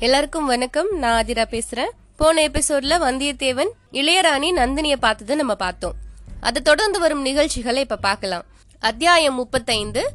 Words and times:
எல்லாருக்கும் 0.00 0.46
வணக்கம். 0.46 0.98
நான் 0.98 1.24
ஆதிரா 1.24 1.44
பேசுறேன். 1.50 1.90
போன 2.16 2.48
எபிசோட்ல 2.48 2.98
வந்தியத்தேவன் 3.00 3.68
இளையராணி 3.92 4.52
நந்தினிய 4.52 4.96
பார்த்ததை 4.96 5.36
நம்ம 5.36 5.54
பார்த்தோம். 5.54 5.94
அதை 6.40 6.62
தொடர்ந்து 6.62 7.00
வரும் 7.00 7.20
நிகழ்ச்சிகளை 7.20 7.82
இப்ப 7.82 7.96
பார்க்கலாம். 7.96 8.44
அத்தியாயம் 8.78 9.34
முப்பத்தைந்து 9.34 10.10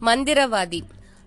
மந்திரவாதி. 0.00 0.80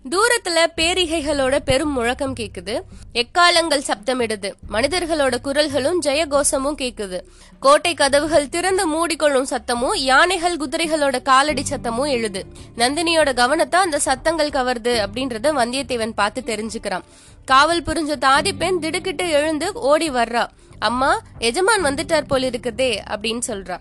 தூரத்துல 0.10 0.60
பேரிகைகளோட 0.76 1.60
பெரும் 1.60 1.92
முழக்கம் 1.92 2.35
கேக்குது. 2.35 2.79
எக்காலங்கள் 3.13 3.87
சப்தமிடுது. 3.87 4.53
மனிதர்களோட 4.69 5.35
குரல்களும் 5.44 5.99
ஜெயகோஷமும் 6.06 6.78
கேக்குது. 6.81 7.19
கோட்டை 7.60 7.94
கதவுகள் 7.94 8.49
திறந்து 8.49 8.83
மூடிக்கொள்ளும் 8.89 9.49
சத்தமும் 9.49 9.96
யானைகள் 9.96 10.57
குதிரைகளோட 10.57 11.21
காலடி 11.21 11.63
சத்தமும் 11.70 12.10
எழுது. 12.10 12.46
நந்தினியோட 12.75 13.33
கவனத்தை 13.33 13.79
அந்த 13.79 13.99
சத்தங்கள் 13.99 14.49
கவருது 14.49 14.93
அப்படின்றத 15.06 15.51
வந்தியத்தேவன் 15.62 16.16
பார்த்து 16.16 16.41
தெரிஞ்சுக்கிறான். 16.45 17.03
காவல் 17.45 17.83
புரிஞ்ச 17.83 18.16
தாதி 18.21 18.52
பெண் 18.58 18.80
திடுக்கிட்டு 18.80 19.30
எழுந்து 19.30 19.73
ஓடி 19.73 20.09
வர்றா. 20.09 20.47
அம்மா 20.80 21.21
எஜமான் 21.39 21.85
வந்துட்டார் 21.85 22.27
போல 22.27 22.49
இருக்குதே 22.49 22.97
அப்படின்னு 23.09 23.39
சொல்றா. 23.47 23.77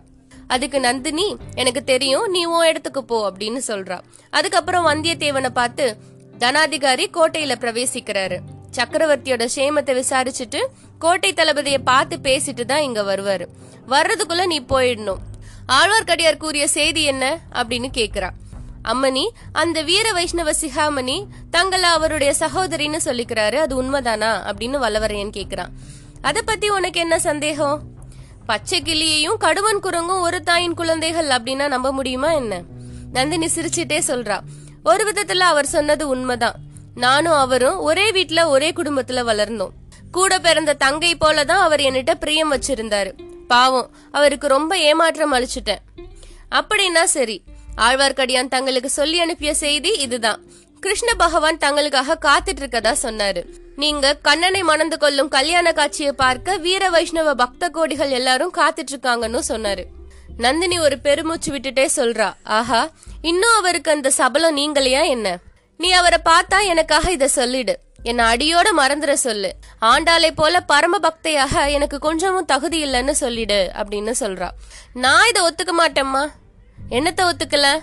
அதுக்கு 0.49 0.80
நந்தினி 0.80 1.37
எனக்கு 1.55 1.85
தெரியும் 1.85 2.27
நீ 2.30 2.45
உன் 2.45 2.66
இடத்துக்கு 2.66 3.05
போ 3.05 3.30
அப்படின்னு 3.30 3.61
சொல்றா. 3.66 4.01
அதுக்கப்புறம் 4.30 4.87
வந்தியத்தேவனை 4.87 5.49
பார்த்து 5.49 5.97
தனாதிகாரி 6.39 7.07
கோட்டையில 7.13 7.55
பிரவேசிக்கிறாரு. 7.63 8.39
சக்கரவர்த்தியோட 8.77 9.45
சேமத்தை 9.55 10.03
விசாரிச்சுட்டு 10.03 10.61
கோட்டை 10.99 11.33
தளபதியை 11.33 11.79
பார்த்து 11.85 12.17
பேசிட்டு 12.23 12.65
தான் 12.65 12.83
இங்க 12.83 13.03
வருவாரு. 13.03 13.47
வர்றதுக்குள்ள 13.89 14.47
நீ 14.47 14.61
போயிடணும். 14.61 15.23
ஆழ்வார்க்கடியார் 15.69 16.37
கூறிய 16.37 16.69
செய்தி 16.69 17.03
என்ன 17.03 17.39
அப்படின்னு 17.53 17.89
கேக்குறா. 17.95 18.29
அம்மணி 18.85 19.25
அந்த 19.53 19.83
வீர 19.83 20.13
வைஷ்ணவ 20.13 20.51
சிகாமணி 20.61 21.27
தங்களை 21.51 21.89
அவருடைய 21.89 22.35
சகோதரின்னு 22.41 22.99
சொல்லிக்கிறாரு. 23.05 23.55
அது 23.55 23.83
உண்மைதானா 23.83 24.30
அப்படின்னு 24.51 24.79
வல்லவரையன் 24.85 25.37
கேக்குறான் 25.38 25.73
அத 26.21 26.43
பத்தி 26.43 26.69
உனக்கு 26.69 27.01
என்ன 27.01 27.19
சந்தேகம்? 27.19 27.82
பச்சை 28.47 28.82
கிளியையும் 28.82 29.41
கடுவன் 29.41 29.82
குரங்கும் 29.82 30.21
ஒரு 30.21 30.43
தாயின் 30.43 30.75
குழந்தைகள் 30.75 31.29
அப்படின்னா 31.29 31.66
நம்ப 31.69 31.93
முடியுமா 31.93 32.32
என்ன? 32.32 32.63
நந்தினி 33.13 33.47
சிரிச்சிட்டே 33.47 33.99
சொல்றா. 34.07 34.38
ஒரு 34.87 35.04
விதத்துல 35.04 35.38
அவர் 35.38 35.66
சொன்னது 35.66 36.09
உண்மைதான். 36.09 36.59
நானும் 36.95 37.32
அவரும் 37.32 37.79
ஒரே 37.79 38.10
வீட்டுல 38.10 38.46
ஒரே 38.46 38.68
குடும்பத்துல 38.70 39.23
வளர்ந்தோம். 39.30 39.74
கூட 40.10 40.38
பிறந்த 40.38 40.73
தங்கை 40.73 41.16
போலதான் 41.20 41.65
அவர் 41.66 41.80
என்கிட்ட 41.80 42.15
பிரியம் 42.15 42.52
வச்சிருந்தாரு. 42.52 43.10
பாவம் 43.48 43.90
அவருக்கு 44.12 44.48
ரொம்ப 44.48 44.79
ஏமாற்றம் 44.79 45.34
அழிச்சிட்டேன் 45.34 45.82
அப்படின்னா 46.51 47.02
சரி 47.04 47.42
ஆழ்வார்க்கடியான் 47.76 48.48
தங்களுக்கு 48.48 48.90
சொல்லி 48.90 49.18
அனுப்பிய 49.20 49.54
செய்தி 49.54 49.92
இதுதான். 49.98 50.40
கிருஷ்ண 50.80 51.14
பகவான் 51.14 51.59
தங்களுக்காக 51.59 52.16
காத்துட்டு 52.20 52.62
இருக்கதா 52.62 52.95
சொன்னாரு. 53.02 53.42
நீங்க 53.76 54.14
கண்ணனை 54.23 54.62
மணந்து 54.62 54.98
கொள்ளும் 54.98 55.29
கல்யாண 55.29 55.73
காட்சியை 55.73 56.12
பார்க்க 56.12 56.57
வீர 56.57 56.90
வைஷ்ணவ 56.90 57.34
பக்த 57.34 57.70
கோடிகள் 57.74 58.16
எல்லாரும் 58.20 58.54
காத்துட்டு 58.54 58.92
இருக்காங்கன்னு 58.92 59.40
சொன்னாரு. 59.48 59.84
நந்தினி 60.37 60.79
ஒரு 60.79 60.98
பெருமூச்சு 60.98 61.52
விட்டுட்டே 61.52 61.88
சொல்றா 61.96 62.34
ஆஹா 62.42 62.90
இன்னும் 63.23 63.54
அவருக்கு 63.56 63.90
அந்த 63.90 64.10
சபலம் 64.10 64.56
நீங்களையா 64.56 65.06
என்ன? 65.06 65.38
நீ 65.76 65.91
அவரை 65.91 66.19
பார்த்தா 66.25 66.65
எனக்காக 66.65 67.10
இத 67.10 67.28
சொல்லிடு. 67.28 67.78
என்ன 68.03 68.37
அடியோட 68.37 68.69
மறந்துட 68.76 69.12
சொல்லு. 69.12 69.54
ஆண்டாளை 69.81 70.31
போல 70.34 70.60
பரம 70.60 70.98
பக்தையாக 71.03 71.70
எனக்கு 71.70 71.98
கொஞ்சமும் 71.98 72.44
தகுதி 72.44 72.84
இல்லைன்னு 72.84 73.10
சொல்லிடு 73.10 73.70
அப்படின்னு 73.75 74.12
சொல்றா. 74.20 74.48
நான் 74.92 75.28
இதை 75.28 75.42
ஒத்துக்க 75.42 75.72
மாட்டேம்மா. 75.78 76.25
என்னத்த 76.91 77.31
ஒத்துக்கல? 77.31 77.82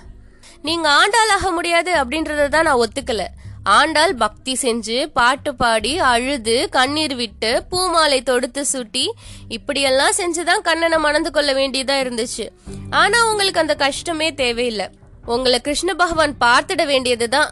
நீங்க 0.61 0.89
ஆண்டாளாக 0.89 1.51
முடியாது 1.51 1.93
அப்படின்றத 1.93 2.47
தான் 2.47 2.63
நான் 2.63 2.81
ஒத்துக்கல. 2.85 3.25
ஆண்டாள் 3.64 4.16
பக்தி 4.16 4.58
செஞ்சு 4.61 5.06
பாட்டு 5.06 5.56
பாடி 5.56 6.00
அழுது 6.00 6.69
கண்ணீர் 6.69 7.16
விட்டு 7.16 7.64
பூமாலை 7.70 8.22
தொடுத்து 8.22 8.66
சுட்டி 8.66 9.14
இப்படியெல்லாம் 9.47 10.11
செஞ்சுதான் 10.17 10.61
கண்ணனை 10.61 10.98
மணந்து 10.98 11.32
கொள்ள 11.32 11.54
வேண்டியதா 11.54 11.95
இருந்துச்சு. 12.04 12.49
ஆனா 12.89 13.30
உங்களுக்கு 13.32 13.60
அந்த 13.60 13.76
கஷ்டமே 13.76 14.33
தேவையில்லை. 14.33 14.89
உங்களை 15.26 15.61
கிருஷ்ண 15.61 15.93
பகவான் 15.93 16.36
பார்த்துட 16.39 16.86
வேண்டியதுதான். 16.86 17.52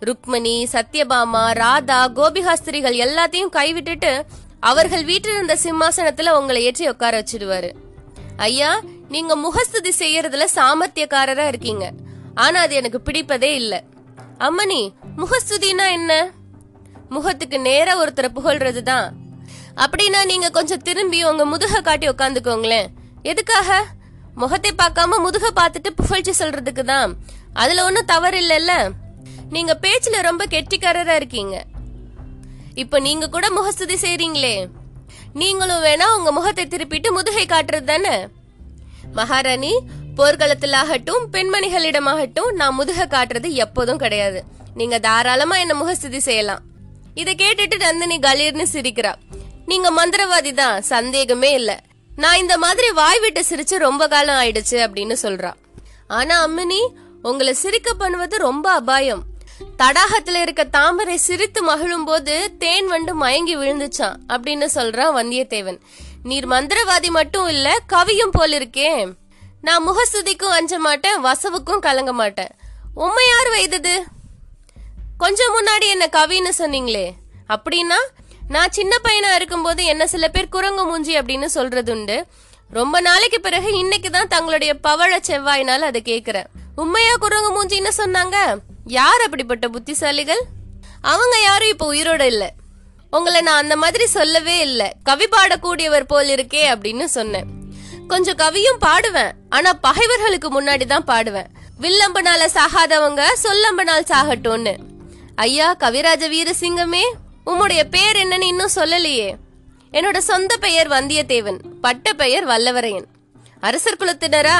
ருக்மணி 0.00 0.66
சத்யபாமா 0.72 1.52
ராதா 1.52 2.08
கோபிகாஸ்திரிகள் 2.08 2.94
எல்லாத்தையும் 2.94 3.52
கைவிட்டுட்டு 3.52 4.22
அவர்கள் 4.60 5.04
வீட்டில் 5.04 5.32
இருந்த 5.32 5.56
சிம்மாசனத்துல 5.62 6.30
உங்களை 6.30 6.62
ஏற்றி 6.62 6.88
உட்கார 6.88 7.20
வச்சிடுவாரு. 7.20 7.72
ஐயா 8.36 8.80
நீங்க 9.08 9.36
முகஸ்துதி 9.36 9.92
செய்யறதுல 9.98 10.44
சாமர்த்தியக்காரரா 10.54 11.46
இருக்கீங்க. 11.46 11.90
ஆனா 12.34 12.60
அது 12.60 12.74
எனக்கு 12.74 13.02
பிடிப்பதே 13.04 13.52
இல்ல. 13.54 13.82
அம்மணி 14.38 14.92
முகஸ்துதினா 15.16 15.90
என்ன? 15.92 16.30
முகத்துக்கு 17.08 17.58
நேரா 17.60 18.04
ஒருத்தரை 18.04 18.28
புகழ்றதுதான். 18.34 19.06
அப்படின்னா 19.76 20.24
நீங்க 20.24 20.50
கொஞ்சம் 20.50 20.82
திரும்பி 20.82 21.24
உங்க 21.24 21.44
முதுக 21.44 21.80
காட்டி 21.80 22.08
உட்காந்துக்கோங்களேன் 22.08 22.86
எதுக்காக? 23.22 23.84
முகத்தை 24.34 24.70
பார்க்காம 24.70 25.18
முதுக 25.22 25.50
பார்த்துட்டு 25.54 25.90
புகழ்ச்சி 25.96 26.44
சொல்றதுக்கு 26.44 26.84
தான் 26.84 27.16
அதுல 27.52 27.84
ஒன்றும் 27.84 28.04
தவறு 28.04 28.38
இல்லைல்ல. 28.40 28.92
நீங்க 29.50 29.78
பேச்சுல 29.80 30.22
ரொம்ப 30.22 30.44
கெட்டிக்காரரா 30.44 31.14
இருக்கீங்க. 31.14 31.64
இப்ப 32.74 32.98
நீங்க 32.98 33.28
கூட 33.28 33.50
முகஸ்துதி 33.50 33.94
செய்றீங்களே. 33.94 34.68
நீங்களும் 35.34 35.84
வேணா 35.84 36.16
உங்க 36.16 36.32
முகத்தை 36.32 36.66
திருப்பிட்டு 36.66 37.10
முதுகை 37.12 37.46
காட்டுறது 37.46 37.84
தானே? 37.84 38.26
மகாராணி 39.12 39.80
போர்க்களத்தில் 40.14 40.72
ஆகட்டும் 40.72 41.28
பெண்மணிகளிடமாகட்டும் 41.32 42.50
நான் 42.52 42.74
முதுக 42.74 43.06
காட்டுறது 43.06 43.50
எப்போதும் 43.50 43.98
கிடையாது. 43.98 44.44
நீங்க 44.74 44.98
தாராளமா 44.98 45.56
என்ன 45.56 45.74
முகஸ்துதி 45.74 46.20
செய்யலாம். 46.20 46.62
இத 47.14 47.30
கேட்டுட்டு 47.32 47.76
நந்தினி 47.78 48.18
கலீர்னு 48.18 48.66
சிரிக்கிறா. 48.72 49.12
நீங்க 49.66 49.88
மந்திரவாதி 49.98 50.52
தான் 50.54 50.82
சந்தேகமே 50.82 51.50
இல்ல. 51.52 51.80
நான் 52.16 52.36
இந்த 52.36 52.58
மாதிரி 52.58 52.90
வாய் 52.90 53.18
விட்டு 53.18 53.42
சிரிச்சு 53.50 53.76
ரொம்ப 53.76 54.08
காலம் 54.08 54.34
ஆயிடுச்சு 54.34 54.78
அப்படின்னு 54.86 55.16
சொல்றா. 55.22 55.52
ஆனா 56.08 56.46
அம்மினி 56.46 56.80
உங்களை 57.22 57.54
சிரிக்க 57.54 57.92
பண்ணுவது 57.92 58.38
ரொம்ப 58.38 58.72
அபாயம். 58.72 59.22
தடாகத்துல 59.78 60.40
இருக்க 60.40 60.64
தாமரை 60.64 61.16
சிரித்து 61.16 61.62
மகிழும் 61.62 62.04
போது 62.04 62.56
தேன் 62.58 62.86
வண்டு 62.86 63.14
மயங்கி 63.14 63.56
விழுந்துச்சான் 63.56 64.16
அப்படின்னு 64.28 64.66
சொல்றான் 64.74 65.14
வந்தியத்தேவன். 65.18 65.78
நீர் 66.22 66.48
மந்திரவாதி 66.48 67.10
மட்டும் 67.10 67.48
இல்ல 67.48 67.76
கவியும் 67.92 68.32
போல் 68.32 68.52
இருக்கே. 68.52 69.12
நான் 69.60 69.86
முகஸ்துதிக்கும் 69.88 70.56
அஞ்ச 70.58 70.78
மாட்டேன் 70.78 71.24
வசவுக்கும் 71.24 71.78
கலங்க 71.78 72.12
மாட்டேன். 72.12 72.52
உண்மை 72.94 73.26
யார் 73.28 73.48
வைத்தது? 73.48 74.04
கொஞ்சம் 75.22 75.54
முன்னாடி 75.56 75.86
என்ன 75.86 76.08
கவின்னு 76.12 76.52
சொன்னீங்களே. 76.58 77.06
அப்படின்னா 77.48 77.98
நான் 78.48 78.70
சின்ன 78.70 78.96
பையனா 79.04 79.34
இருக்கும்போது 79.34 79.84
என்ன 79.84 80.06
சில 80.06 80.28
பேர் 80.28 80.48
குரங்கு 80.48 80.84
மூஞ்சி 80.84 81.18
அப்படின்னு 81.18 81.44
சொல்றது 81.44 81.92
உண்டு 81.92 82.26
ரொம்ப 82.70 83.00
நாளைக்கு 83.00 83.40
பிறகு 83.40 83.78
இன்னைக்கு 83.78 84.10
தான் 84.10 84.28
தங்களுடைய 84.28 84.74
பவழ 84.82 85.18
செவ்வாயினால 85.28 85.78
அதை 85.80 86.02
கேக்குறேன் 86.04 86.44
உண்மையா 86.76 87.14
குரங்கு 87.16 87.50
மூஞ்சின்னு 87.56 87.90
சொன்னாங்க? 87.96 88.36
யார் 88.84 89.20
அப்படிப்பட்ட 89.20 89.68
புத்திசாலிகள்? 89.68 90.42
அவங்க 91.00 91.40
யாரும் 91.42 91.68
இப்ப 91.68 91.92
உயிரோட 91.92 92.20
இல்ல. 92.20 92.52
உங்களை 93.10 93.40
நான் 93.40 93.62
அந்த 93.62 93.76
மாதிரி 93.76 94.06
சொல்லவே 94.06 94.58
இல்ல. 94.58 94.92
கவி 95.02 95.28
பாடக்கூடியவர் 95.28 96.10
போல் 96.12 96.28
இருக்கே 96.28 96.64
அப்படின்னு 96.74 97.04
சொன்னேன். 97.04 97.44
கொஞ்சம் 98.08 98.36
கவியும் 98.36 98.82
பாடுவேன். 98.86 99.32
ஆனா 99.50 99.72
பகைவர்களுக்கு 99.72 100.60
முன்னாடி 100.60 100.86
தான் 100.86 101.10
பாடுவேன். 101.12 101.50
வில்லம்பனால 101.80 102.48
சாகாதவங்க 102.54 103.22
சொல்லம்பனால் 103.42 104.10
சாகட்டும்னு. 104.12 104.74
ஐயா 105.44 105.68
கவிராஜ 105.82 106.22
வீரசிங்கமே 106.32 107.04
உம்முடைய 107.50 107.82
பேர் 107.94 108.16
என்னன்னு 108.22 108.48
இன்னும் 108.52 108.74
சொல்லலையே. 108.74 109.28
என்னோட 109.92 110.18
சொந்த 110.30 110.56
பெயர் 110.56 110.88
வந்தியத்தேவன் 110.88 111.58
பட்ட 111.84 112.12
பெயர் 112.12 112.46
வல்லவரையன். 112.48 113.06
அரசர் 113.60 113.98
குலத்தினரா 114.00 114.56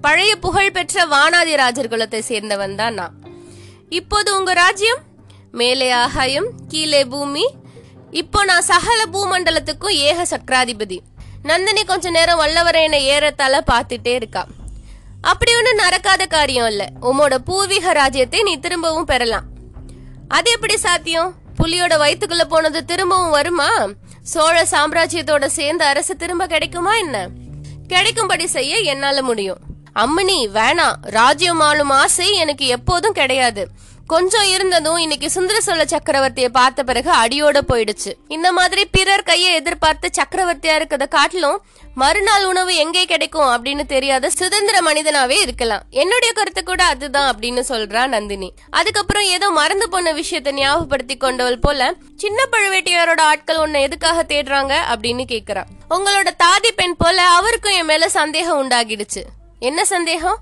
பழைய 0.00 0.32
புகழ் 0.36 0.74
பெற்ற 0.76 1.04
வானாதிராஜர் 1.06 1.90
குலத்தை 1.92 2.20
சேர்ந்தவன் 2.28 2.74
தான் 2.74 2.94
நான். 2.94 3.14
இப்போது 3.98 4.30
உங்க 4.38 4.52
ராஜ்யம்? 4.52 5.02
மேலே 5.52 5.90
ஆகாயம் 5.90 6.48
கீழே 6.68 7.02
பூமி. 7.04 7.46
இப்போ 8.22 8.44
நான் 8.44 8.68
சகல 8.70 9.00
பூமண்டலத்துக்கும் 9.14 9.98
ஏக 10.08 10.26
சக்கராதிபதி. 10.32 10.98
நந்தினி 11.42 11.84
கொஞ்ச 11.84 12.10
நேரம் 12.10 12.40
வல்லவரையனை 12.40 13.02
ஏறத்தால 13.14 13.60
பார்த்துட்டே 13.72 14.14
இருக்கா. 14.20 14.44
அப்படி 15.20 15.52
ஒன்றும் 15.56 15.82
நடக்காத 15.84 16.26
காரியம் 16.26 16.66
இல்ல. 16.66 16.82
உமோட 17.02 17.34
பூர்வீக 17.50 17.92
ராஜ்யத்தை 17.92 18.42
நீ 18.42 18.56
திரும்பவும் 18.56 19.08
பெறலாம். 19.12 19.46
அது 20.28 20.50
எப்படி 20.50 20.76
சாத்தியம்? 20.76 21.34
புலியோட 21.58 21.96
வயிற்றுக்குள்ள 21.96 22.44
போனது 22.44 22.84
திரும்பவும் 22.84 23.30
வருமா? 23.30 23.68
சோழ 24.22 24.66
சாம்ராஜ்யத்தோட 24.70 25.46
சேர்ந்த 25.46 25.86
அரசு 25.86 26.16
திரும்ப 26.16 26.46
கிடைக்குமா 26.46 26.96
என்ன? 26.96 27.28
கிடைக்கும்படி 27.88 28.46
செய்ய 28.46 28.76
என்னால 28.76 29.22
முடியும். 29.22 29.58
அம்மணி 29.94 30.48
வேணாம். 30.54 30.94
ராஜ்யம் 31.00 31.60
ஆளும் 31.60 31.90
ஆசை 31.90 32.32
எனக்கு 32.34 32.66
எப்போதும் 32.66 33.12
கிடையாது. 33.12 33.68
கொஞ்சம் 34.12 34.44
இருந்ததும் 34.44 34.96
இன்னைக்கு 34.96 35.30
சுந்தர 35.30 35.60
சோழ 35.60 35.84
சக்கரவர்த்தியை 35.84 36.48
பார்த்த 36.48 36.82
பிறகு 36.82 37.10
அடியோட 37.10 37.58
போயிடுச்சு. 37.68 38.12
இந்த 38.28 38.52
மாதிரி 38.52 38.86
பிறர் 38.86 39.22
கையை 39.22 39.54
எதிர்பார்த்து 39.54 40.10
சக்கரவர்த்தியா 40.18 40.74
இருக்கிறத 40.78 41.08
காட்டிலும் 41.08 41.62
மறுநாள் 41.94 42.44
உணவு 42.44 42.74
எங்கே 42.74 43.04
கிடைக்கும் 43.04 43.48
அப்படின்னு 43.48 43.86
தெரியாத 43.86 44.30
சுதந்திர 44.30 44.80
மனிதனாவே 44.80 45.40
இருக்கலாம். 45.40 45.82
என்னுடைய 45.90 46.34
கருத்து 46.34 46.62
கூட 46.64 46.84
அதுதான் 46.84 47.36
அப்படின்னு 47.36 47.62
சொல்றா 47.68 48.06
நந்தினி. 48.06 48.52
அதுக்கப்புறம் 48.70 49.22
ஏதோ 49.22 49.50
மறந்து 49.50 49.88
போன 49.88 50.12
விஷயத்தை 50.12 50.52
ஞாபகப்படுத்தி 50.52 51.16
கொண்டவள் 51.16 51.58
போல 51.58 51.94
சின்ன 52.16 52.42
பழுவேட்டையாரோட 52.52 53.20
ஆட்கள் 53.20 53.56
உன்னை 53.56 53.82
எதுக்காக 53.82 54.22
தேடுறாங்க? 54.22 54.74
அப்படின்னு 54.94 55.24
கேக்குறா. 55.34 55.64
உங்களோட 55.90 56.28
தாதி 56.44 56.70
பெண் 56.76 56.96
போல 56.96 57.26
அவருக்கும் 57.26 57.72
என் 57.72 57.84
மேல 57.84 58.08
சந்தேகம் 58.08 58.62
உண்டாகிடுச்சு. 58.62 59.24
என்ன 59.58 59.84
சந்தேகம்? 59.84 60.38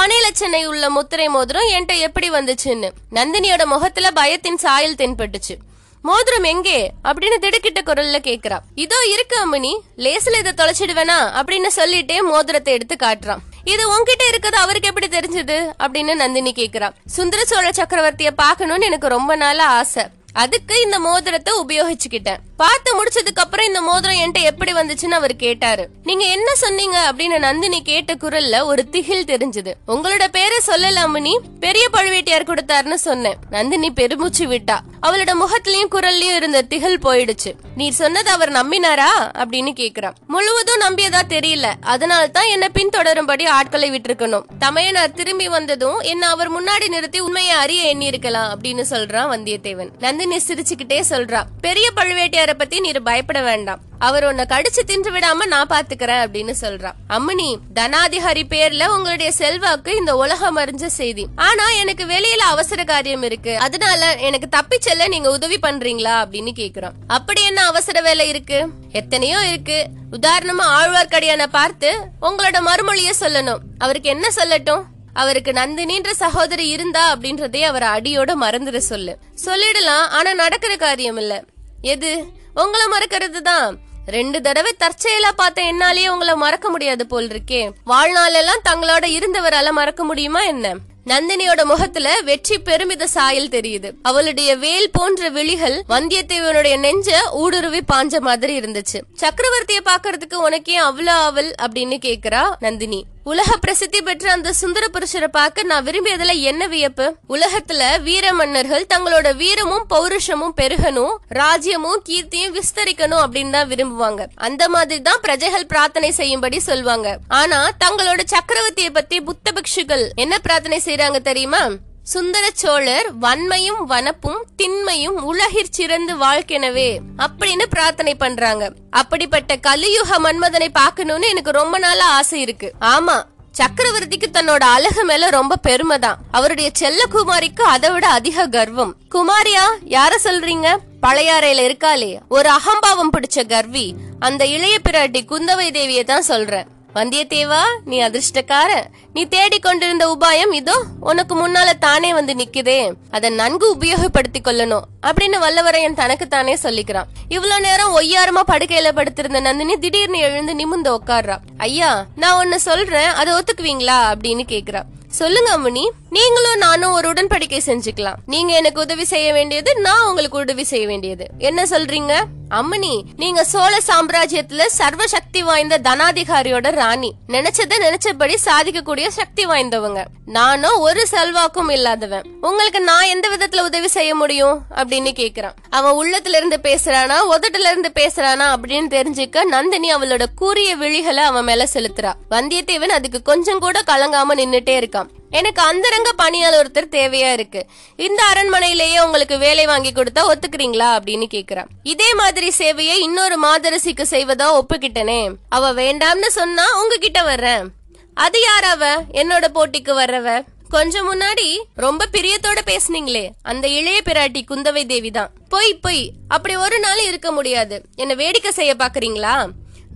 பனைலட்சணை 0.00 0.66
உள்ள 0.66 0.90
முத்திரை 0.90 1.28
மோதிரம் 1.28 1.68
என்கிட்ட 1.68 1.98
எப்படி 1.98 2.30
வந்துச்சுன்னு. 2.30 2.90
நந்தினியோட 3.14 3.64
முகத்துல 3.64 4.10
பயத்தின் 4.16 4.54
சாயல் 4.54 4.94
தென்பட்டுச்சு. 4.94 5.56
மோதிரம் 6.02 6.42
எங்கே? 6.42 6.90
அப்படின்னு 7.04 7.36
திடுக்கிட்ட 7.40 7.78
குரல்ல 7.86 8.18
கேக்குறா. 8.18 8.58
இதோ 8.74 8.96
இருக்கு 9.06 9.36
அம்மணி 9.46 9.78
லேசில 9.96 10.38
இதை 10.38 10.52
தொலைச்சிடுவேனா? 10.56 11.42
அப்படின்னு 11.42 11.66
சொல்லிட்டே 11.76 12.22
மோதிரத்தை 12.22 12.74
எடுத்து 12.74 12.96
காட்டுறான். 12.98 13.38
இது 13.64 13.90
உன்கிட்ட 13.90 14.28
இருக்கிறது 14.28 14.56
அவருக்கு 14.56 14.88
எப்படி 14.88 15.06
தெரிஞ்சது? 15.06 15.72
அப்படின்னு 15.78 16.14
நந்தினி 16.14 16.52
கேக்குறா. 16.52 16.90
சுந்தர 17.06 17.44
சோழ 17.44 17.70
சக்கரவர்த்திய 17.70 18.30
பாக்கணும்னு 18.42 18.80
எனக்கு 18.80 19.08
ரொம்ப 19.08 19.36
நாள 19.36 19.64
ஆசை. 19.64 20.04
அதுக்கு 20.32 20.80
இந்த 20.80 20.98
மோதிரத்தை 20.98 21.54
உபயோகிச்சுக்கிட்டேன். 21.66 22.36
பார்த்து 22.56 23.04
முடிச்சதுக்கு 23.04 23.38
அப்புறம் 23.38 23.66
இந்த 23.66 23.80
மோதிரம் 23.80 24.16
என்கிட்ட 24.16 24.42
எப்படி 24.42 24.72
வந்துச்சுன்னு 24.72 25.10
அவர் 25.10 25.36
கேட்டாரு. 25.36 25.88
நீங்க 26.02 26.24
என்ன 26.24 26.54
சொன்னீங்க 26.54 27.12
அப்படின்னு 27.12 27.38
நந்தினி 27.38 27.82
கேட்ட 27.82 28.14
குரல்ல 28.14 28.64
ஒரு 28.64 28.88
திகில் 28.88 29.24
தெரிஞ்சது. 29.24 29.72
உங்களோட 29.88 30.28
பேரை 30.28 30.58
சொல்லலாமணி 30.66 31.38
பெரிய 31.60 31.88
பழுவேட்டியார் 31.92 32.52
கொடுத்தாருன்னு 32.52 32.94
சொன்னேன். 32.94 33.36
நந்தினி 33.50 33.90
பெருமூச்சு 33.90 34.46
விட்டா. 34.46 34.78
அவளோட 35.02 35.32
முகத்திலயும் 35.40 35.88
குரல்லயும் 35.90 36.36
இருந்த 36.36 36.62
திகில் 36.62 36.98
போயிடுச்சு. 36.98 37.54
நீர் 37.76 37.92
சொன்னது 37.92 38.30
அவர் 38.30 38.52
நம்பினாரா? 38.52 39.08
அப்படின்னு 39.34 39.72
கேக்குறான். 39.76 40.14
முழுவதும் 40.26 40.80
நம்பியதா 40.80 41.20
தெரியல. 41.28 41.72
அதனால 41.80 42.26
தான் 42.26 42.46
என்ன 42.46 42.68
பின்தொடரும்படி 42.74 43.46
ஆட்களை 43.46 43.90
விட்டுருக்கணும். 43.90 44.42
தமையனார் 44.58 45.12
திரும்பி 45.12 45.48
வந்ததும் 45.48 45.98
என்ன 45.98 46.28
அவர் 46.28 46.52
முன்னாடி 46.52 46.88
நிறுத்தி 46.88 47.20
உண்மையை 47.20 47.54
அறிய 47.54 47.82
எண்ணி 47.82 48.06
இருக்கலாம் 48.06 48.60
அப்படின்னு 48.60 48.84
சொல்றான் 48.90 49.30
வந்தியத்தேவன். 49.34 49.90
நந்தினி 49.98 50.36
சிரிச்சுக்கிட்டே 50.36 51.02
சொல்றா. 51.08 51.42
பெரிய 51.60 51.90
பழுவேட்டையார் 51.96 52.44
பத்தி 52.54 52.80
நீர் 52.80 53.02
பயப்பட 53.02 53.42
வேண்டாம். 53.42 53.80
அவர் 53.98 54.24
உன்னை 54.24 54.44
கடிச்சு 54.48 54.84
தின்று 54.86 55.10
விடாம 55.10 55.46
நான் 55.46 55.66
பாத்துக்கிறேன் 55.66 56.26
அப்படின்னு 56.26 56.54
சொல்றான். 56.60 56.92
அம்மனி 57.08 57.56
தனாதிகாரி 57.74 58.42
பேர்ல 58.48 58.86
உங்களுடைய 58.86 59.32
செல்வாக்கு 59.32 59.96
இந்த 59.96 60.16
உலகம் 60.16 60.56
அறிஞ்ச 60.56 60.86
செய்தி. 60.86 61.26
ஆனா 61.36 61.70
எனக்கு 61.70 62.04
வெளியில 62.04 62.36
அவசர 62.36 62.84
காரியம் 62.84 63.22
இருக்கு. 63.22 63.58
அதனால 63.58 64.16
எனக்கு 64.16 64.48
தப்பி 64.48 64.76
செல்ல 64.80 65.08
நீங்க 65.08 65.30
உதவி 65.30 65.58
பண்றீங்களா 65.62 66.24
அப்படின்னு 66.24 66.50
கேக்குறான். 66.56 66.92
அப்படி 67.06 67.44
என்ன 67.44 67.66
அவசர 67.66 68.00
வேலை 68.00 68.28
இருக்கு? 68.28 68.66
எத்தனையோ 68.92 69.38
இருக்கு. 69.38 69.86
உதாரணமா 70.12 70.62
ஆழ்வார்க்கடியான 70.62 71.46
பார்த்து 71.46 71.98
உங்களோட 72.22 72.58
மறுமொழிய 72.66 73.10
சொல்லணும். 73.20 73.58
அவருக்கு 73.78 74.08
என்ன 74.08 74.28
சொல்லட்டும்? 74.36 74.82
அவருக்கு 75.12 75.52
நந்தினின்ற 75.52 76.10
சகோதரி 76.10 76.68
இருந்தா 76.68 77.16
அப்படின்றதே 77.16 77.60
அவர் 77.60 77.82
அடியோட 77.82 78.32
மறந்துட 78.40 78.76
சொல்லு. 78.76 79.18
சொல்லிடலாம் 79.44 80.06
ஆனா 80.06 80.34
நடக்கிற 80.34 80.76
காரியம் 80.76 81.16
இல்ல. 81.16 81.44
எது? 81.92 82.12
உங்களை 82.54 82.86
மறக்கிறது 82.86 83.40
தான் 83.42 83.78
ரெண்டு 84.06 84.38
தடவை 84.40 84.72
தற்செயலா 84.78 85.30
பார்த்த 85.36 85.62
என்னாலேயே 85.62 86.08
உங்களை 86.08 86.34
மறக்க 86.34 86.66
முடியாது 86.70 87.06
போல் 87.06 87.28
இருக்கே 87.28 87.62
வாழ்நாளெல்லாம் 87.86 88.66
தங்களோட 88.68 89.04
இருந்தவரால 89.18 89.70
மறக்க 89.70 90.04
முடியுமா 90.04 90.42
என்ன? 90.42 90.74
நந்தினியோட 91.06 91.62
முகத்துல 91.64 92.20
வெற்றி 92.20 92.56
பெருமித 92.58 93.06
சாயல் 93.06 93.48
தெரியுது. 93.48 93.88
அவளுடைய 94.02 94.56
வேல் 94.56 94.88
போன்ற 94.90 95.28
விழிகள் 95.28 95.76
வந்தியத்தேவனுடைய 95.88 96.78
நெஞ்ச 96.78 97.18
ஊடுருவி 97.32 97.80
பாஞ்ச 97.92 98.20
மாதிரி 98.20 98.54
இருந்துச்சு. 98.60 99.00
சக்கரவர்த்திய 99.20 99.80
பாக்குறதுக்கு 99.84 100.34
உனக்கே 100.34 100.76
அவ்வளவு 100.76 101.20
அவள் 101.20 101.54
அப்படின்னு 101.66 101.98
கேக்குறா 102.08 102.42
நந்தினி. 102.58 103.00
உலக 103.30 103.56
பிரசித்தி 103.56 104.00
பெற்ற 104.02 104.32
அந்த 104.32 104.52
சுந்தர 104.52 104.84
புருஷரை 104.92 105.28
பார்க்க 105.28 105.62
நான் 105.62 105.86
விரும்பியதுல 105.86 106.34
என்ன 106.50 106.66
வியப்பு? 106.66 107.06
உலகத்துல 107.28 108.02
வீர 108.02 108.32
மன்னர்கள் 108.32 108.86
தங்களோட 108.94 109.36
வீரமும் 109.36 109.86
பௌருஷமும் 109.90 110.54
பெருகணும் 110.60 111.14
ராஜ்யமும் 111.40 112.02
கீர்த்தியும் 112.08 112.54
விஸ்தரிக்கணும் 112.58 113.22
அப்படின்னு 113.24 113.50
தான் 113.50 113.68
விரும்புவாங்க. 113.68 114.26
அந்த 114.34 114.68
மாதிரி 114.68 115.02
தான் 115.02 115.20
பிரஜைகள் 115.20 115.66
பிரார்த்தனை 115.66 116.12
செய்யும்படி 116.12 116.60
சொல்வாங்க. 116.66 117.16
ஆனா 117.28 117.60
தங்களோட 117.84 118.20
சக்கரவர்த்தியை 118.34 118.90
பத்தி 118.92 119.20
புத்த 119.20 119.52
பிக்ஷுகள் 119.58 120.06
என்ன 120.14 120.38
பிரார்த்தனை 120.38 120.80
செய்யறாங்க 120.84 121.20
தெரியுமா? 121.30 121.64
சுந்தர 122.12 122.50
சோழர் 122.54 123.18
வன்மையும் 123.18 123.84
வனப்பும் 123.88 124.44
திண்மையும் 124.56 125.34
உலகிற் 125.34 125.70
சிறந்து 125.70 126.16
வாழ்க்கெனவே 126.16 126.98
அப்படின்னு 127.18 127.64
பிரார்த்தனை 127.70 128.14
பண்றாங்க. 128.14 128.72
அப்படிப்பட்ட 128.90 129.56
கலியுக 129.56 130.18
மன்மதனை 130.18 130.68
பாக்கணும்னு 130.74 131.28
எனக்கு 131.28 131.50
ரொம்ப 131.50 131.78
நாளா 131.78 132.06
ஆசை 132.06 132.40
இருக்கு. 132.40 132.72
ஆமா 132.80 133.22
சக்கரவர்த்திக்கு 133.58 134.26
தன்னோட 134.32 134.58
அழகு 134.58 135.04
மேல 135.04 135.30
ரொம்ப 135.30 135.56
பெருமை 135.56 135.98
தான். 135.98 136.18
அவருடைய 136.30 136.70
செல்ல 136.72 137.02
குமாரிக்கு 137.12 137.60
அதை 137.60 137.90
விட 137.90 138.08
அதிக 138.08 138.46
கர்வம். 138.46 138.96
குமாரியா 139.14 139.66
யார 139.84 140.12
சொல்றீங்க? 140.24 140.76
பழையாறையில 141.02 141.66
இருக்காளே. 141.68 142.18
ஒரு 142.28 142.48
அகம்பாவம் 142.48 143.12
பிடிச்ச 143.12 143.46
கர்வி. 143.48 143.94
அந்த 144.20 144.46
இளைய 144.46 144.78
பிராட்டி 144.90 145.20
குந்தவை 145.28 145.68
தேவியை 145.70 146.04
தான் 146.04 146.22
சொல்றேன். 146.22 146.74
வந்தியத்தேவா 146.96 147.60
நீ 147.84 148.00
அதிர்ஷ்டக்கார. 148.00 148.84
நீ 149.12 149.24
தேடிக்கொண்டிருந்த 149.24 150.04
உபாயம் 150.04 150.52
இதோ 150.52 150.84
உனக்கு 151.00 151.34
முன்னால 151.34 151.78
தானே 151.78 152.14
வந்து 152.14 152.34
நிக்குதே. 152.34 152.92
அதை 153.10 153.30
நன்கு 153.30 153.76
உபயோகப்படுத்திக் 153.76 154.44
கொள்ளணும் 154.44 154.80
அப்படின்னு 155.02 155.36
வல்லவரையன் 155.40 155.94
தனக்கு 155.94 156.28
தானே 156.28 156.54
சொல்லிக்கிறான். 156.54 157.04
இவ்வளவு 157.28 157.60
நேரம் 157.60 157.98
ஒய்யாரமா 157.98 158.50
படுக்கையில 158.50 158.92
படுத்திருந்த 158.92 159.40
நந்தினி 159.40 159.78
திடீர்னு 159.78 160.18
எழுந்து 160.18 160.54
நிமிந்து 160.54 160.98
உட்கார்றா. 160.98 161.36
ஐயா 161.56 162.06
நான் 162.16 162.38
ஒன்னு 162.38 162.60
சொல்றேன் 162.60 163.08
அதை 163.08 163.34
ஒத்துக்குவீங்களா? 163.34 164.14
அப்படின்னு 164.14 164.42
கேக்குறா. 164.48 164.82
சொல்லுங்க 165.08 165.58
அம்மணி 165.58 165.88
நீங்களும் 166.16 166.58
நானும் 166.58 166.92
ஒரு 166.92 167.12
உடன்படிக்கை 167.12 167.60
செஞ்சுக்கலாம். 167.66 168.14
நீங்க 168.26 168.52
எனக்கு 168.52 168.80
உதவி 168.80 169.04
செய்ய 169.04 169.32
வேண்டியது 169.32 169.80
நான் 169.80 170.06
உங்களுக்கு 170.06 170.38
உதவி 170.38 170.64
செய்ய 170.64 170.86
வேண்டியது. 170.86 171.26
என்ன 171.38 171.62
சொல்றீங்க? 171.62 172.14
அம்மணி 172.50 173.02
நீங்க 173.16 173.44
சோழ 173.44 173.78
சாம்ராஜ்யத்துல 173.86 174.66
சர்வ 174.66 175.06
சக்தி 175.06 175.42
வாய்ந்த 175.42 175.78
தனாதிகாரியோட 175.78 176.70
ராணி. 176.70 177.12
நினைச்சத 177.28 177.74
நினைச்சபடி 177.80 178.34
சாதிக்கக்கூடிய 178.44 179.08
சக்தி 179.08 179.46
வாய்ந்தவங்க. 179.46 180.04
நானும் 180.26 180.78
ஒரு 180.78 181.06
செல்வாக்கும் 181.06 181.70
இல்லாதவன். 181.70 182.22
உங்களுக்கு 182.40 182.80
நான் 182.80 183.04
எந்த 183.04 183.28
விதத்துல 183.28 183.64
உதவி 183.64 183.88
செய்ய 183.88 184.14
முடியும்? 184.14 184.60
அப்படின்னு 184.74 185.10
கேக்குறான். 185.12 185.54
அவன் 185.70 185.94
உள்ளத்துல 185.94 186.36
இருந்து 186.36 186.60
பேசுறானா 186.62 187.14
உதட்டுல 187.30 187.70
இருந்து 187.70 187.92
பேசுறானா 187.94 188.54
அப்படின்னு 188.56 188.94
தெரிஞ்சுக்க 188.96 189.44
நந்தினி 189.44 189.94
அவளோட 189.94 190.24
கூரிய 190.34 190.76
விழிகளை 190.76 191.22
அவன் 191.24 191.44
மேல 191.44 191.68
செலுத்துறா. 191.74 192.12
வந்தியத்தேவன் 192.30 192.94
அதுக்கு 192.98 193.22
கொஞ்சம் 193.22 193.58
கூட 193.58 193.82
கலங்காம 193.86 194.34
நின்னுட்டே 194.34 194.84
இருக்கான். 194.84 195.08
எனக்கு 195.30 195.62
அந்தரங்க 195.62 196.12
பணியாளர் 196.12 196.70
ஒருத்தர் 196.70 196.94
தேவையா 196.94 197.32
இருக்கு. 197.32 197.66
இந்த 197.96 198.22
அரண்மனையிலேயே 198.34 199.04
உங்களுக்கு 199.04 199.38
வேலை 199.38 199.66
வாங்கி 199.66 199.92
கொடுத்தா 199.92 200.32
ஒத்துக்கிறீங்களா 200.32 200.88
அப்படின்னு 200.96 201.26
கேக்குறான். 201.34 201.66
இதே 201.82 202.14
மாதிரி 202.14 202.52
சேவையை 202.58 202.98
இன்னொரு 202.98 203.42
மாதரசிக்கு 203.42 204.02
செய்வதா 204.02 204.60
ஒப்புக்கிட்டனே. 204.60 205.34
அவ 205.48 205.72
வேண்டாம்னு 205.72 206.26
சொன்னா 206.26 206.82
உங்ககிட்ட 206.82 207.22
வர்றேன். 207.22 207.68
அது 208.14 208.40
யார் 208.40 208.64
அவ? 208.64 209.02
என்னோட 209.02 209.44
போட்டிக்கு 209.54 209.92
வர்றவ? 210.02 210.42
கொஞ்சம் 210.68 211.12
முன்னாடி 211.12 211.62
ரொம்ப 211.74 212.06
பிரியத்தோட 212.12 212.58
பேசுனீங்களே. 212.66 213.28
அந்த 213.42 213.68
இளைய 213.68 214.00
பிராட்டி 214.04 214.42
குந்தவை 214.50 214.86
தேவி 214.86 215.10
தான். 215.10 215.30
பொய் 215.48 215.74
பொய். 215.74 216.12
அப்படி 216.28 216.56
ஒரு 216.56 216.78
நாள் 216.78 216.98
இருக்க 216.98 217.32
முடியாது. 217.32 217.82
என்ன 217.94 218.14
வேடிக்கை 218.14 218.50
செய்ய 218.50 218.74
பாக்குறீங்களா? 218.78 219.46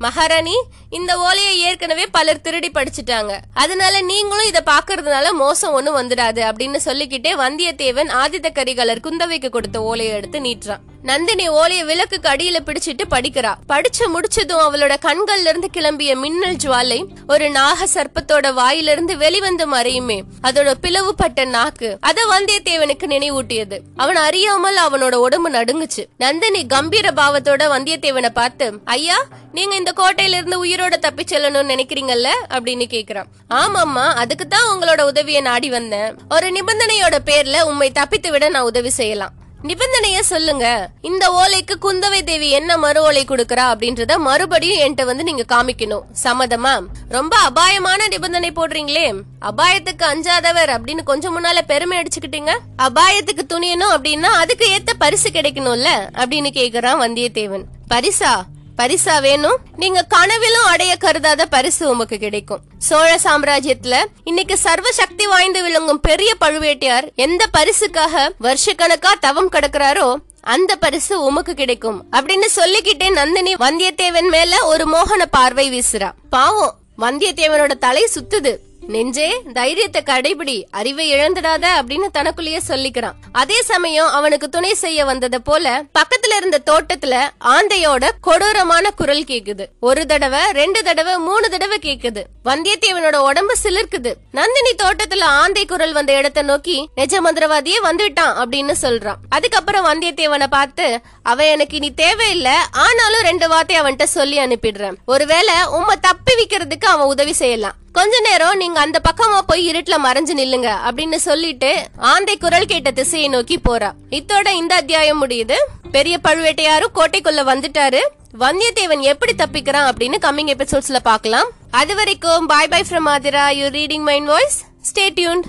மகாராணி 0.04 0.54
இந்த 0.90 1.12
ஓலையை 1.18 1.54
ஏற்கனவே 1.58 2.04
பலர் 2.06 2.40
திருடி 2.40 2.70
படிச்சுட்டாங்க. 2.74 3.32
அதனால 3.54 4.00
நீங்களும் 4.00 4.46
இத 4.46 4.62
பாக்குறதுனால 4.66 5.32
மோசம் 5.32 5.72
ஒன்றும் 5.72 5.96
வந்துடாது 5.96 6.42
அப்படின்னு 6.50 6.76
சொல்லிக்கிட்டே 6.76 7.34
வந்தியத்தேவன் 7.34 8.12
ஆதித்த 8.22 8.48
கரிகாலர் 8.58 9.04
குந்தவைக்கு 9.06 9.48
கொடுத்த 9.48 9.82
ஓலையை 9.82 10.14
எடுத்து 10.14 10.40
நீட்டுறான். 10.40 10.84
நந்தினி 11.02 11.48
ஓலைய 11.48 11.84
விளக்குக்கு 11.84 12.28
அடியில 12.28 12.56
பிடிச்சிட்டு 12.66 13.02
படிக்கிறா. 13.10 13.54
படிச்சு 13.66 14.20
முடிச்சதும் 14.20 14.64
அவளோட 14.66 14.94
கண்கள்ல 15.02 15.48
இருந்து 15.48 15.70
கிளம்பிய 15.72 16.16
மின்னல் 16.16 16.56
ஜுவாலை 16.64 17.06
ஒரு 17.28 17.50
நாக 17.50 17.86
சர்ப்பத்தோட 17.94 18.52
வாயிலிருந்து 18.52 19.16
வெளிவந்து 19.16 19.72
மறையுமே. 19.72 20.22
அதோட 20.42 20.74
பிளவுபட்ட 20.82 21.44
நாக்கு. 21.44 21.98
அத 22.00 22.24
வந்தியத்தேவனுக்கு 22.24 23.06
நினைவூட்டியது. 23.06 23.78
அவன் 23.96 24.16
அறியாமல் 24.16 24.76
அவனோட 24.76 25.14
உடம்பு 25.14 25.50
நடுங்குச்சு. 25.50 26.06
நந்தினி 26.18 26.66
கம்பீர 26.66 27.10
பாவத்தோட 27.10 27.62
வந்தியத்தேவனை 27.68 28.28
பார்த்து 28.28 28.72
ஐயா 28.84 29.26
நீங்க 29.52 29.76
இந்த 29.76 29.92
கோட்டையில 29.96 30.36
இருந்து 30.36 30.64
உயிரோட 30.64 30.98
தப்பி 30.98 31.24
செல்லணும்னு 31.30 31.72
நினைக்கிறீங்கல்ல? 31.74 32.28
அப்படின்னு 32.50 32.84
கேக்குறான். 32.90 33.26
ஆமாம்மா 33.50 34.12
அதுக்கு 34.14 34.48
தான் 34.48 34.78
உங்களோட 34.78 35.00
உதவியை 35.00 35.42
நாடி 35.42 35.70
வந்தேன். 35.70 36.14
ஒரு 36.30 36.50
நிபந்தனையோட 36.50 37.18
பேர்ல 37.24 37.62
உம்மை 37.62 37.90
தப்பித்து 37.90 38.30
விட 38.30 38.48
நான் 38.48 38.62
உதவி 38.62 38.90
செய்யலாம். 38.90 39.32
நிபந்தனைய 39.62 40.20
சொல்லுங்க. 40.20 40.88
இந்த 41.00 41.30
ஓலைக்கு 41.30 41.74
குந்தவை 41.82 42.22
தேவி 42.22 42.50
என்ன 42.50 42.78
மறு 42.78 43.02
ஓலை 43.02 43.24
கொடுக்கறா 43.24 43.72
அப்படின்றத 43.72 44.16
மறுபடியும் 44.16 44.78
என்கிட்ட 44.78 45.04
வந்து 45.04 45.24
நீங்க 45.24 45.44
காமிக்கணும். 45.48 46.02
சம்மதமா? 46.22 46.82
ரொம்ப 47.08 47.36
அபாயமான 47.36 48.08
நிபந்தனை 48.08 48.50
போடுறீங்களே. 48.50 49.20
அபாயத்துக்கு 49.40 50.02
அஞ்சாதவர் 50.02 50.70
அப்படின்னு 50.70 51.02
கொஞ்சம் 51.02 51.36
முன்னால 51.36 51.58
பெருமை 51.66 51.98
அடிச்சுக்கிட்டீங்க. 51.98 52.58
அபாயத்துக்கு 52.78 53.42
துணியணும் 53.48 53.96
அப்படின்னா 53.96 54.32
அதுக்கு 54.42 54.78
ஏத்த 54.78 54.92
பரிசு 54.98 55.30
கிடைக்கணும்ல 55.30 55.88
அப்படின்னு 56.14 56.50
கேக்குறான் 56.58 57.02
வந்தியத்தேவன். 57.04 57.64
பரிசா? 57.90 58.32
பரிசா 58.80 59.20
வேணும். 59.20 59.58
நீங்க 59.76 60.02
கனவிலும் 60.02 60.64
அடைய 60.64 60.96
கருதாத 60.96 61.46
பரிசு 61.46 61.88
உமக்கு 61.88 62.18
கிடைக்கும். 62.18 62.60
சோழ 62.78 63.18
சாம்ராஜ்யத்துல 63.24 64.04
இன்னைக்கு 64.24 64.56
சர்வ 64.56 64.92
சக்தி 64.92 65.26
வாய்ந்து 65.26 65.62
விளங்கும் 65.62 66.00
பெரிய 66.00 66.34
பழுவேட்டையார் 66.40 67.14
எந்த 67.14 67.46
பரிசுக்காக 67.58 68.28
வருஷக்கணக்கா 68.40 69.12
தவம் 69.20 69.52
கிடக்குறாரோ 69.52 70.14
அந்த 70.40 70.76
பரிசு 70.76 71.22
உமக்கு 71.22 71.54
கிடைக்கும். 71.54 72.04
அப்படின்னு 72.12 72.48
சொல்லிக்கிட்டே 72.58 73.10
நந்தினி 73.10 73.54
வந்தியத்தேவன் 73.54 74.28
மேல 74.30 74.64
ஒரு 74.64 74.84
மோகன 74.92 75.22
பார்வை 75.30 75.66
வீசுறா. 75.72 76.10
பாவம் 76.30 76.74
வந்தியத்தேவனோட 76.98 77.78
தலை 77.78 78.08
சுத்துது. 78.14 78.56
நெஞ்சே 78.92 79.26
தைரியத்தை 79.52 80.00
கடைபிடி 80.06 80.54
அறிவை 80.70 81.04
இழந்துடாத 81.12 81.64
அப்படின்னு 81.80 82.06
தனக்குள்ளேயே 82.12 82.60
சொல்லிக்கிறான். 82.68 83.16
அதே 83.32 83.58
சமயம் 83.62 84.10
அவனுக்கு 84.18 84.48
துணை 84.48 84.72
செய்ய 84.74 85.04
வந்தத 85.04 85.38
போல 85.48 85.82
பக்கத்துல 85.98 86.36
இருந்த 86.36 86.58
தோட்டத்துல 86.70 87.14
ஆந்தையோட 87.54 88.10
கொடூரமான 88.20 88.90
குரல் 88.90 89.22
கேக்குது. 89.24 89.64
ஒரு 89.80 90.06
தடவை 90.06 90.40
ரெண்டு 90.52 90.82
தடவை 90.82 91.14
மூணு 91.18 91.48
தடவை 91.50 91.78
கேக்குது. 91.82 92.22
வந்தியத்தேவனோட 92.44 93.16
உடம்பு 93.28 93.56
சிலிர்க்குது. 93.62 94.12
நந்தினி 94.38 94.72
தோட்டத்துல 94.82 95.28
ஆந்தை 95.42 95.64
குரல் 95.64 95.92
வந்த 95.92 96.12
இடத்தை 96.12 96.42
நோக்கி 96.42 96.76
நிஜ 96.94 97.20
மந்திரவாதியே 97.20 97.80
வந்துட்டான் 97.88 98.34
அப்படின்னு 98.42 98.76
சொல்றான். 98.82 99.20
அதுக்கப்புறம் 99.28 99.88
வந்தியத்தேவனை 99.90 100.46
பார்த்து 100.56 100.86
அவன் 101.22 101.52
எனக்கு 101.54 101.76
இனி 101.76 101.92
தேவையில்லை. 101.94 102.56
ஆனாலும் 102.86 103.26
ரெண்டு 103.30 103.48
வார்த்தை 103.48 103.80
அவன்கிட்ட 103.80 104.08
சொல்லி 104.18 104.38
அனுப்பிடுறேன். 104.38 104.98
ஒருவேளை 105.06 105.54
உம்மை 105.78 105.96
தப்பி 106.00 106.34
வைக்கிறதுக்கு 106.40 106.88
அவன் 106.94 107.12
உதவி 107.14 107.32
செய்யலாம். 107.42 107.78
கொஞ்ச 107.92 108.20
நேரம் 108.20 108.56
நீங்க 108.56 108.80
அந்த 108.80 109.00
பக்கமா 109.08 109.38
போய் 109.46 109.70
இருட்டுல 109.70 109.96
மறைஞ்சு 110.04 110.34
நில்லுங்க 110.40 110.68
அப்படின்னு 110.88 111.14
சொல்லிட்டு 111.14 111.70
ஆந்தை 111.96 112.36
குரல் 112.36 112.66
கேட்ட 112.66 112.90
திசையை 112.90 113.28
நோக்கி 113.28 113.56
போறா. 113.56 113.90
இத்தோட 114.10 114.48
இந்த 114.48 114.74
அத்தியாயம் 114.74 115.20
முடியுது. 115.22 115.56
பெரிய 115.90 116.18
பழுவேட்டையாரும் 116.24 116.94
கோட்டைக்குள்ள 116.94 117.42
வந்துட்டாரு. 117.52 118.00
வந்தியத்தேவன் 118.38 119.02
எப்படி 119.12 119.32
தப்பிக்கிறான் 119.32 119.88
அப்படின்னு 119.90 120.18
கம்மிங் 120.26 120.52
எபிசோட்ஸ்ல 120.54 120.98
பார்க்கலாம். 121.02 121.48
அது 121.70 121.94
வரைக்கும் 121.94 122.46
bye 122.46 122.68
bye 122.68 122.86
from 122.90 123.10
Aathira. 123.14 123.46
You 123.60 123.66
reading 123.66 124.06
mind 124.10 124.26
voice 124.26 124.58
stay 124.90 125.06
tuned 125.18 125.48